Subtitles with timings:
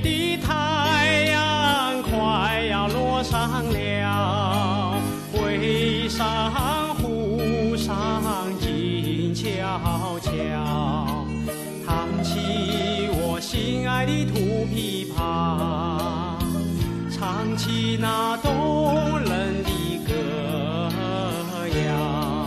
[0.00, 4.94] 的太阳快要落山了，
[5.32, 6.50] 回山
[6.96, 8.22] 湖上
[8.58, 9.48] 静悄
[10.20, 10.30] 悄，
[11.86, 15.18] 弹起我心爱的土琵琶，
[17.10, 19.70] 唱起那动人的
[20.06, 20.12] 歌
[21.76, 22.46] 谣。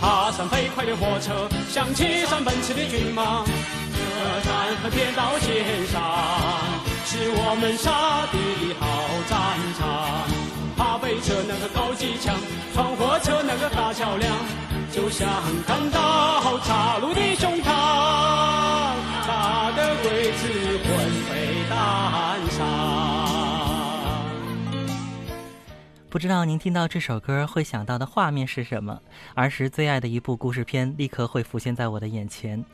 [0.00, 3.44] 爬上飞快的火车，像骑上奔驰的骏马，
[4.20, 5.96] 车站和铁道线上，
[7.06, 8.36] 是我们杀敌
[8.68, 8.84] 的好
[9.24, 9.32] 战
[9.78, 9.80] 场。
[10.76, 12.36] 爬飞车那个高机枪，
[12.74, 14.30] 闯火车那个大桥梁，
[14.92, 15.26] 就像
[15.66, 17.64] 看到岔路的胸膛，
[19.26, 20.46] 打得鬼子
[20.84, 20.90] 魂
[21.24, 22.58] 飞胆丧。
[26.10, 29.00] 不知道您听到这首歌会想到的画面是什么？
[29.34, 32.58] 儿时最爱的一部故事片立刻会浮现在我的眼前，《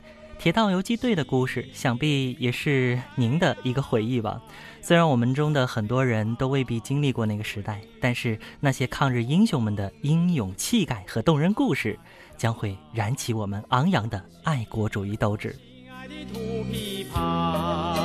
[0.47, 4.41] 铁道游击队》的故事，想必也是您的一个回忆吧。
[4.81, 11.99] 虽然我们中的很多人都未必经历过那个时代，但是那些抗日英雄们的英勇气概和动人故事，
[12.37, 15.53] 将会燃起我们昂扬的爱国主义斗志。
[15.83, 16.39] 亲爱的土
[16.73, 17.97] 琵琶，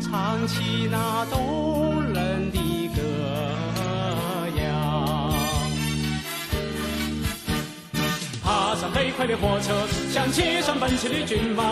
[0.00, 1.24] 唱起那
[9.22, 11.62] 快的火车，像街上奔驰的骏马，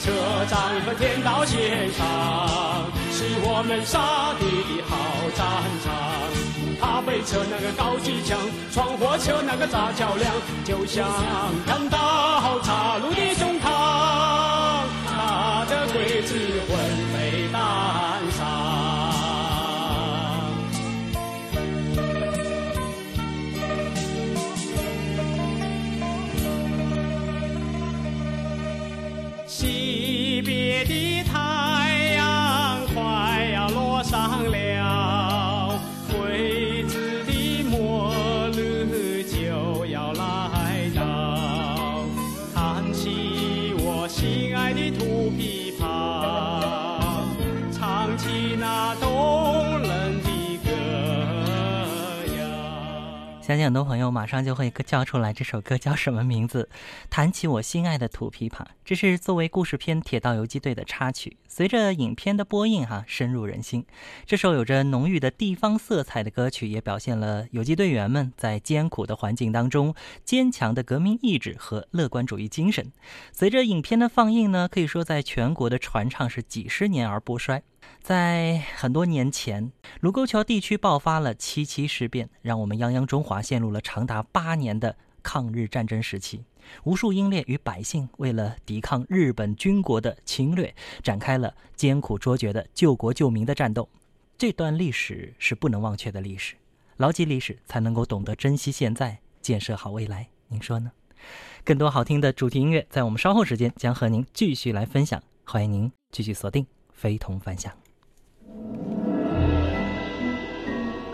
[0.00, 0.12] 车
[0.48, 4.94] 站和天道线上，是我们杀敌的好
[5.34, 5.42] 战
[5.82, 5.90] 场。
[6.80, 8.38] 爬飞车那个高机枪，
[8.70, 10.32] 闯火车那个炸桥梁，
[10.64, 11.04] 就像
[11.66, 16.78] 看到岔路的胸膛，打得鬼子魂
[30.94, 31.43] 吉他。
[53.46, 56.66] 相信很多朋友马上就会叫出来这首歌叫什么名字。
[57.10, 61.36] 弹起我心爱的土琵琶，这是作为故事片《铁道游击队》的插曲。
[61.46, 63.84] 随着影片的播映，哈深入人心。
[64.24, 69.94] 这首有着浓郁的地方色彩的歌曲，也表现了游击队员们在艰苦的环境当中
[70.24, 72.90] 坚强的革命意志和乐观主义精神。
[73.30, 77.62] 随着影片的放映呢，可以说在全国的传唱是几十年而不衰。
[78.02, 86.44] 在很多年前，卢沟桥地区爆发了七七事变，让我们泱泱中华陷入了长达八年的抗日战争时期。
[86.84, 93.88] 无数英烈与百姓为了抵抗日本军国的侵略，展开了艰苦卓绝的救国救民的战斗。
[94.36, 96.54] 这段历史是不能忘却的历史，
[96.96, 100.28] 牢记历史，才能够懂得珍惜现在，建设好未来。
[100.48, 100.92] 您说呢？
[101.64, 105.22] 更多好听的主题音乐，在我们稍后时间将和您继续来分享。
[105.46, 107.70] 欢迎您继续锁定非同凡响。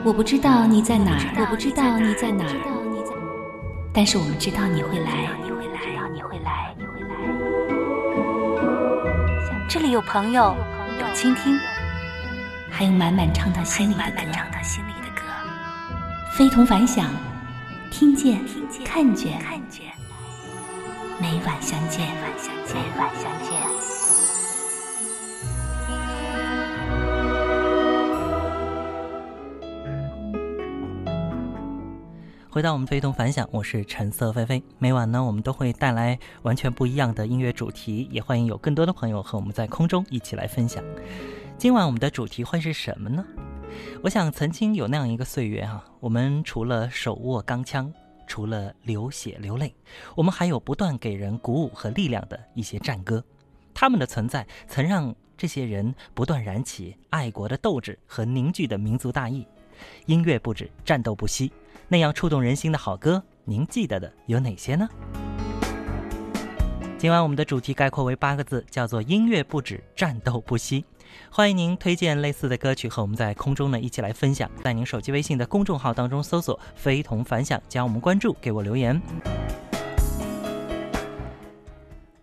[0.05, 2.57] 我不知道你在哪儿，我不知道你在哪儿，
[3.93, 5.81] 但是我们知道你会来，你会来，
[6.13, 7.15] 你会来，你会来。
[9.69, 10.57] 这里有朋友，
[10.99, 11.59] 有倾听，
[12.71, 15.23] 还有满满唱到心里的歌。
[16.33, 17.11] 非同凡响，
[17.91, 18.41] 听见，
[18.85, 19.39] 看见，
[21.21, 22.09] 每晚相见，
[22.73, 23.80] 每晚相见。
[32.53, 34.61] 回到我们非同凡响，我是橙色菲菲。
[34.81, 40.83] 每晚呢，我们都会带来完全不一样的音乐主题，也欢迎有更多的朋友和我们在空中一起来分享。
[41.57, 43.25] 今晚我们的主题会是什么呢？
[44.03, 47.93] 我想曾经有那样一个岁月啊，我们除了手握钢枪，
[48.27, 49.73] 除了流血流泪，
[50.17, 53.25] 我们还有不断给人鼓舞和力量的一些战歌。
[53.73, 59.47] 他们的存在曾让这些人不断燃起爱国的斗志和凝聚的民族大义。
[60.07, 61.53] 音乐不止，战斗不息。
[61.93, 64.89] 那样触动人心的好歌，您记得的有哪些呢？
[66.97, 70.85] 今晚我们的主题概括为八个字，叫做“音乐不止，战斗不息”。
[71.33, 79.03] 欢迎您推荐类似的歌曲和我们在空中呢一起来分享，在您手机微信的公众号当中搜索“非同凡响”，将我们关注，给我留言。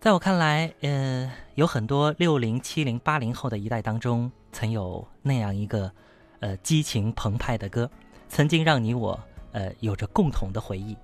[0.00, 5.92] 在我看来，呃，有很多六零、七零、八零后的一代当中，曾有那样一个，
[6.40, 7.90] 呃，激情澎湃的歌，
[8.30, 9.20] 曾经让你我。
[9.52, 10.96] 呃，有着共同的回忆，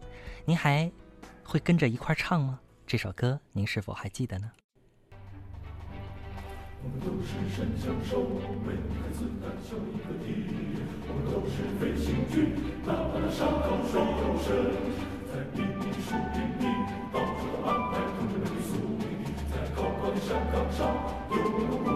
[0.44, 0.90] 您还
[1.42, 2.60] 会跟着一块唱吗？
[2.86, 4.50] 这首歌您是否还记得呢？
[6.84, 8.20] 我们都是神枪手，
[8.60, 10.84] 每一颗子弹像一个敌人。
[11.08, 12.52] 我们都是飞行军，
[12.84, 14.76] 哪怕那山高水又深，
[15.32, 16.68] 在密密树林里，
[17.08, 20.92] 到处都安排同志们的宿营，在高高的山岗上，
[21.30, 21.93] 有我们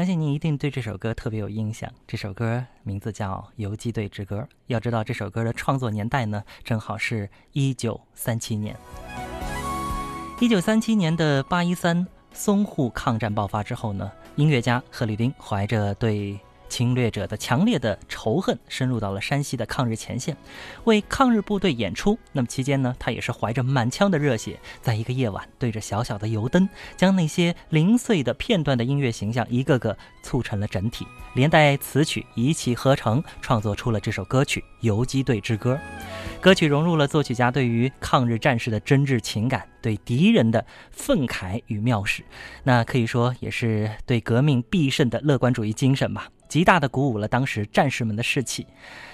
[0.00, 1.86] 相信您一定对这首歌特别有印象。
[2.06, 4.38] 这首歌名字叫《游击队之歌》。
[4.68, 8.74] 要知道，这首歌的创作年代呢，正好是一九三七年。
[10.40, 16.40] 一九三七年的八一三淞沪抗战爆发之后呢，音乐家贺绿汀怀着对
[16.70, 20.34] 侵略者的强烈的仇恨，深入到了山西的抗日前线，
[20.84, 22.18] 为抗日部队演出。
[22.32, 35.74] 那么期间呢，他也是怀着满腔的热血，在一个夜晚，对着小小的油灯，将那些零碎的片段的音乐形象一个个促成了整体，连带词曲一气呵成，创作出了这首歌曲《游击队之歌》。
[36.40, 42.24] 歌曲融入了作曲家对于抗日战士的真挚情感，对敌人的愤慨与藐视，
[42.64, 46.28] 那可以说也是对革命必胜的乐观主义精神吧。
[46.50, 48.66] 极大的鼓舞了当时战士们的士气。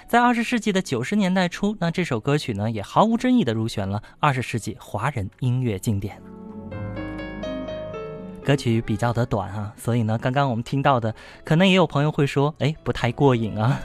[0.07, 6.19] 在二十世纪的九十年代初，那这首歌曲呢也毫无争议的入选了二十世纪华人音乐经典。
[8.43, 11.13] 歌曲比较的短啊，所以呢，刚刚我们听到的，
[11.43, 13.79] 可能也有朋友会说，哎，不太过瘾啊。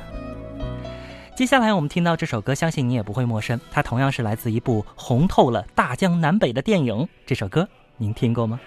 [1.36, 7.06] 接下来我们听到这首歌，相信你也不会陌生，它同样是来自一部红透了大江南北的电影。
[7.26, 7.68] 这首歌
[7.98, 8.58] 您听过吗？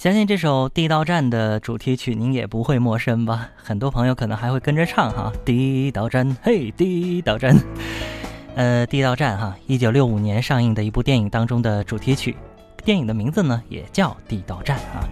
[0.00, 3.50] 相信这首《地道战》的主题曲您也不会陌生吧？
[3.54, 7.54] 很多朋友可能还会跟着唱哈，《地道战》，嘿，《地道战》。
[8.54, 12.34] 呃，《地道战》哈，一九六五年上映的一部电影当中的主题曲。
[12.82, 15.06] 电影的名字呢，也叫《地道战》啊。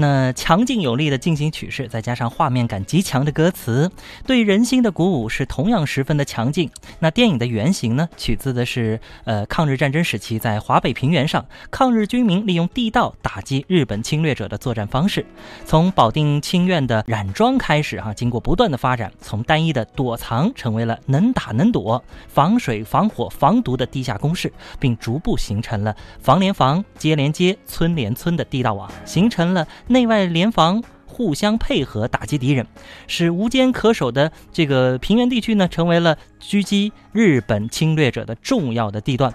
[0.00, 3.90] 那强劲有力的进行曲式，再加上画面感极强的歌词，
[4.26, 6.70] 对人心的鼓舞是同样十分的强劲。
[7.00, 15.26] 那电影的原型呢，取自的是呃抗日战争时期在华北平原上，抗日军民利用地道打击日本侵略者的作战方式。
[15.66, 29.68] 从保定清苑的染庄开始哈，经过不断的发展，从单一的躲藏成为了能打能躲、防水防火防毒的地下工事，并逐步形成了房连房、街连街、村连村的地道网，形成了。
[29.90, 32.64] 内外联防，互相配合打击敌人，
[33.08, 39.34] 使无坚可守的这个平原地区呢，成为了狙击日本侵略者的重要的地段。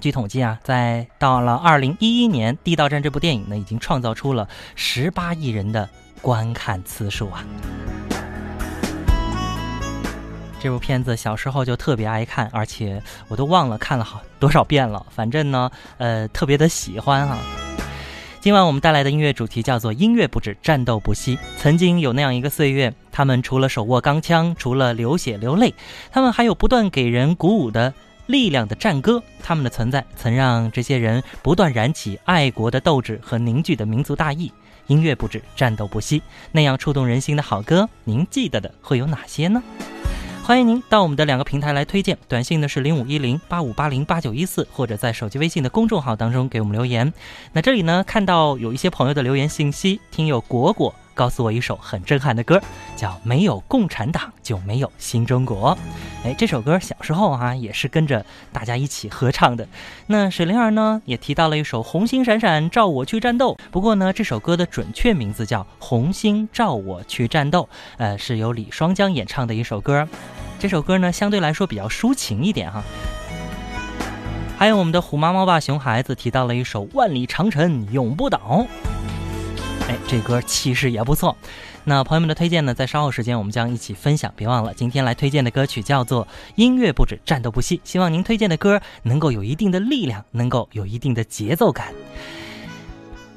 [0.00, 5.86] 据统计啊，在到了二零一一年，《地道战》这部电影呢，已经创造出了十八亿人的
[6.22, 7.44] 观看次数啊！
[10.58, 15.04] 这部片子小时候就特别爱看，而且我都忘了看了好多少遍了。
[15.10, 17.36] 反正呢，呃，特别的喜欢哈。
[18.46, 21.36] 今晚我们带来的音乐主题叫做“音乐不止，战斗不息”。
[21.58, 25.74] 曾经有那样一个岁月，他们除了手握钢枪，除了流血流泪，
[26.12, 27.92] 他们还有不断给人鼓舞的
[28.26, 29.20] 力量的战歌。
[29.42, 34.52] 他们的存在曾让这些人不断燃起爱国的斗志和凝聚的民族大义。
[34.86, 36.22] 音乐不止，战斗不息，
[36.52, 39.60] 那样触动人心的好歌，您记得的会有哪些呢？
[40.46, 47.12] 欢迎您到我们的两个平台来推荐，短信呢是零五一零八五八零八九一四，或者在手机微信的公众号当中给我们留言。
[47.52, 50.94] 那这里呢看到有一些朋友的留言信息，听友果果。
[51.16, 52.62] 告诉我一首很震撼的歌，
[52.94, 55.74] 叫《没有共产党就没有新中国》。
[56.22, 59.66] 哎，这首歌小时候啊也是跟着大家一起合唱的。
[60.06, 67.62] 那水灵儿呢也提到了一首《红星闪闪照我去战斗》，不过呢这首歌的准确名字叫《红星照我去战斗》，
[67.96, 70.06] 呃是由李双江演唱的一首歌。
[70.58, 72.84] 这首歌呢相对来说比较抒情一点哈。
[74.58, 78.38] 还有我们的虎妈猫爸熊孩子提到了一首《万里长城永不倒》。
[80.08, 81.36] 这歌气势也不错。
[81.84, 84.32] 那朋友们的推荐呢，在稍后时间我们将一起分享。
[84.36, 86.24] 别忘了，今天来推荐的歌曲叫做
[86.56, 87.78] 《音乐不止，战斗不息》。
[87.84, 91.92] 希望您推荐的歌能够有一定的力量，能够有一定的节奏感。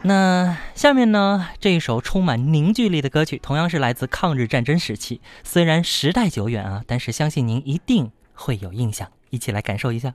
[0.01, 5.21] 那下面呢，这一首充满凝聚力的歌曲，同样是来自抗日战争时期。
[5.43, 9.09] 虽然时代久远啊，但是相信您一定会有印象。
[9.29, 10.13] 一起来感受一下。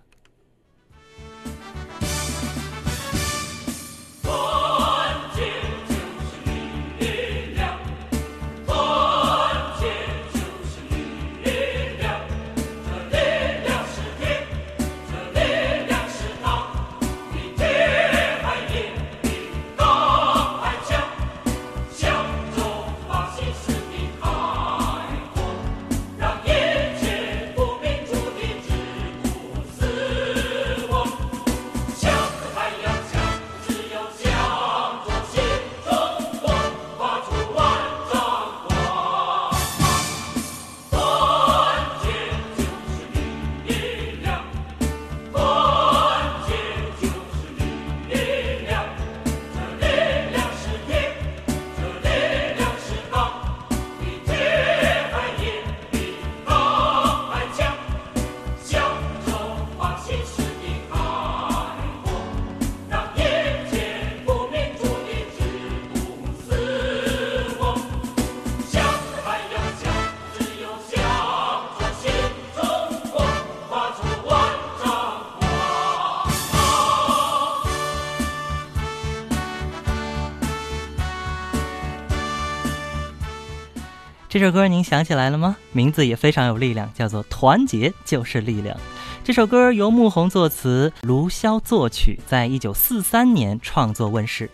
[84.35, 85.57] 这首歌您想起来了吗？
[85.71, 88.77] 名字也非常有力量，叫做《团结就是力量》。
[89.23, 94.51] 这首歌由穆弘作词，卢霄作曲，在一九四三年创作问世，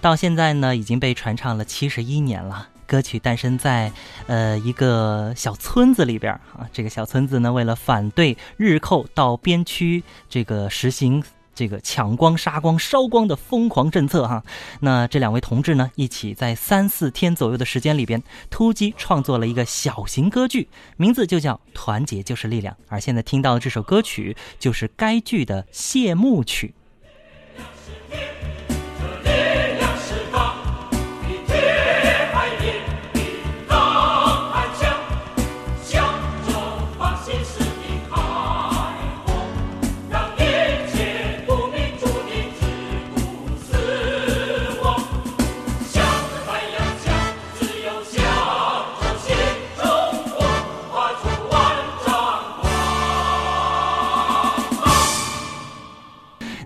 [0.00, 2.68] 到现在呢已经被传唱了七十一年了。
[2.86, 3.90] 歌曲诞生在
[4.28, 11.24] 呃一个小村子里边啊，这个小村子呢为了反对日寇到边区这个实行。
[11.54, 14.44] 这个抢光、杀光、烧光的疯狂政策哈，
[14.80, 26.74] 那这两位同志呢，一起在三四天左右的时间里边突击创作了一个小型歌剧，名字就叫《团结就是力量》，而现在听到的这首歌曲就是该剧的谢幕曲。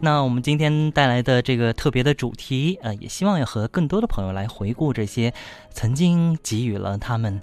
[0.09, 5.35] 那我们今天带来的这个特别的主题，呃，也希望要和更多的朋友来回顾这些
[5.71, 7.43] 曾经给予了他们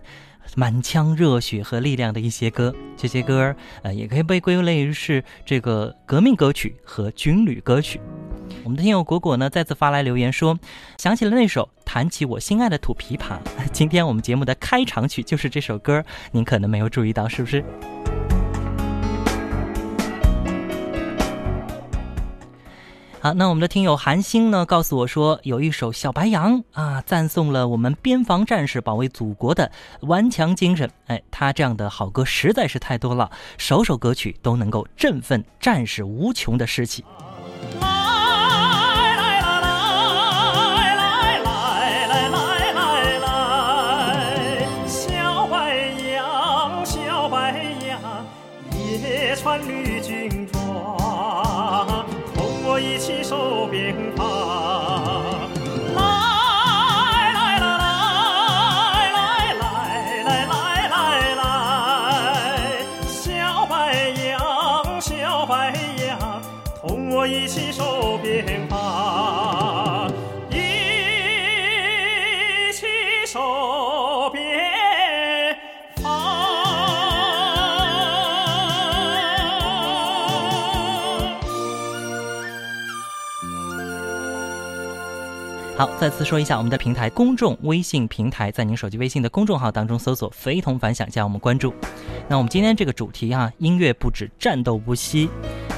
[0.55, 2.73] 满腔热血和力量的一些歌。
[2.97, 8.01] 这些歌，呃，也可以被归类于是这个革命歌曲和军旅歌曲。
[8.63, 10.57] 我们的听友果果呢，再次发来留言说，
[10.97, 13.37] 想起了那首《弹起我心爱的土琵琶》。
[13.71, 17.63] 今天我们节目的开场曲就是这首歌，您可能没有注意到，是不是？
[23.25, 30.87] 好，那我们的听友韩星呢，告诉我说，有一首《小白杨》啊，赞颂了我们边防战士保卫祖国的顽强精神。
[31.07, 37.03] 哎，他这样的好歌实在是太多了，首首歌曲都能够振奋战士无穷的士气。
[85.77, 91.73] 好，再次说一下我们的平台，公众微信平台，在您手机微信的公众号当中搜索“非同凡响”，加我们关注。
[92.29, 95.29] 那我们今天这个主题啊，音乐不止，战斗不息。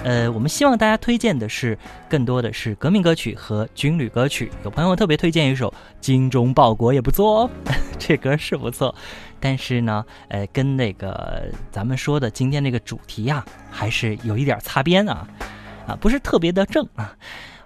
[0.04, 1.76] 呃，我们希望大家推荐的是
[2.08, 4.52] 更多的是革命歌曲和军旅歌曲。
[4.64, 5.68] 有朋友特别推荐一首
[6.00, 7.50] 《精忠报国》也不错哦，
[7.98, 8.94] 这歌是不错，
[9.40, 15.28] 但是呢，呃，跟那个咱们说的今天这个主题呀，还是有一点擦边啊，
[15.88, 17.18] 啊，不是特别的正啊。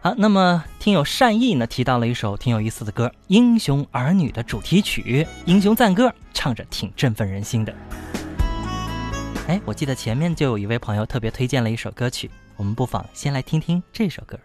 [0.04, 7.72] 好，那么听友善意呢提到了一首挺有意思的歌，《英雄儿女》的主题曲《英雄赞歌》，唱着挺振奋人心的。
[9.48, 14.40] 哎，我记得前面就有一位朋友特别推荐了一首歌曲，我们不妨先来听听这首歌。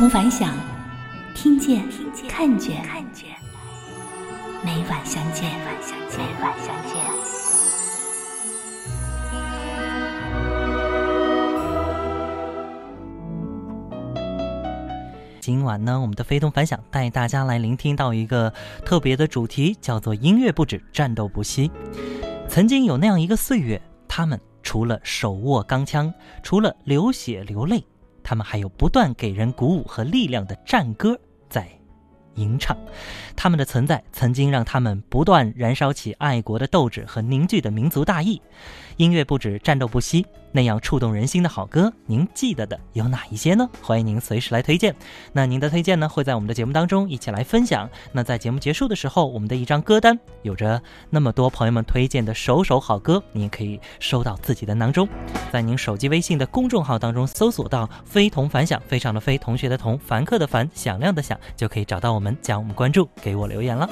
[0.00, 0.54] 同凡响，
[1.34, 1.84] 听见，
[2.26, 2.82] 看见，
[4.64, 5.50] 每晚相见，
[6.16, 6.96] 每晚相见。
[15.38, 18.50] 今晚呢，我们的非同凡响带大家来聆听到一个
[18.86, 21.70] 特别的主题，叫做“音乐不止，战斗不息”。
[22.48, 26.10] 曾经有那样一个岁月，他们除了手握钢枪，
[26.42, 27.84] 除了流血流泪。
[28.30, 31.68] 他们还有不断给人鼓舞和力量的战歌在
[32.36, 32.76] 吟唱。
[33.34, 38.40] 他们的存在曾经让他们不断燃烧起爱国的斗志和凝聚的民族大义。
[39.00, 43.66] 音乐不止，战斗不息，那样触动人心的好歌，您记得的有哪一些呢？
[43.80, 44.94] 欢迎您随时来推荐。
[45.32, 47.88] 那您的推荐呢，会在我们的节目当中一起来分享。
[48.12, 55.08] 那在节目结束的时候，我们的一张歌单有着那么多朋友们推荐的首首好歌，您可以收到自己的囊中。
[55.50, 63.88] 在您手机微信的公众号当中搜索到“非同凡响”，非常的非，同学的同，凡客的凡，响亮的响，就可以找到我们，将我们关注，给我留言了。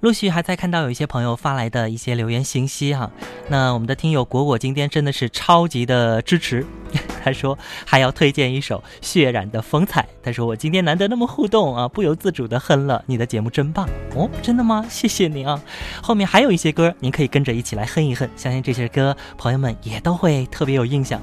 [0.00, 3.10] 陆续还在看到有一些朋友发来的一些留言信息哈，
[3.48, 6.64] 那我们的听友果果今天真的是超级的支持，
[7.24, 14.84] 他说还要推荐一首《血染的风采》，他说我今天难得那么互动啊，不由自主的哼了，你的节目真棒哦，真的吗？
[14.88, 15.60] 谢谢你啊，
[16.02, 21.18] 后面还有一些歌，您可以跟着一起来哼一哼，相信这些歌朋友们也都会特别有印象。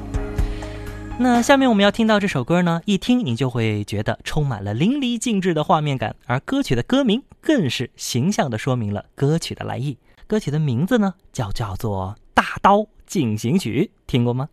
[1.19, 9.97] 那下面我们要听到这首歌呢，一听你就会觉得充满了淋漓尽致的画面感，而歌曲的歌名更是形象地说明了歌曲的来意。
[10.27, 14.49] 歌曲的名字呢，叫叫做《大刀进行曲》，听过吗？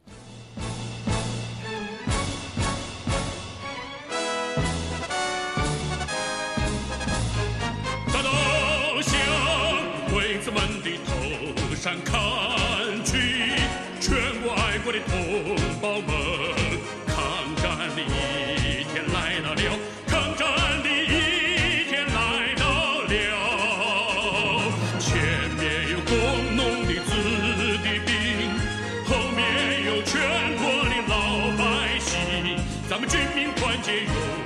[33.82, 34.39] 民团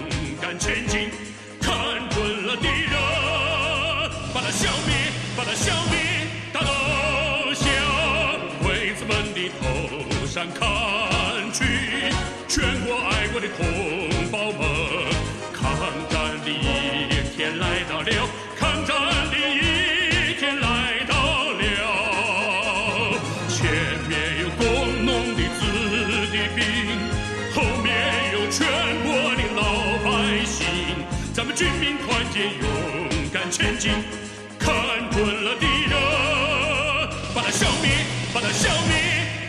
[37.35, 37.91] 把他消灭，
[38.33, 38.95] 把他消灭，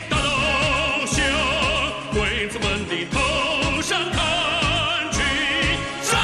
[0.10, 1.24] 大刀向
[2.14, 5.22] 鬼子们的头上砍去，
[6.02, 6.20] 上！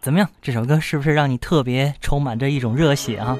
[0.00, 0.28] 怎么样？
[0.42, 3.38] 这首歌是不是让你特别充满着一种热血啊？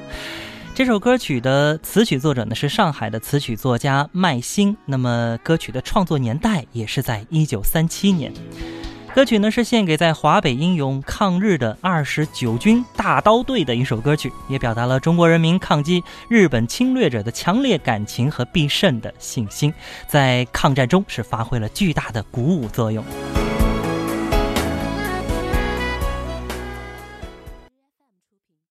[0.73, 8.31] 这首歌曲的词曲作者呢是上海的词曲作家麦新，那么歌曲的创作年代也是在一九三七年。
[9.13, 19.73] 歌曲呢是献给在华北英勇抗日的二十九军大刀队的一首歌曲，也表达了中国人民抗击日本侵略者的强烈感情和必胜的信心，
[20.07, 23.03] 在抗战中是发挥了巨大的鼓舞作用。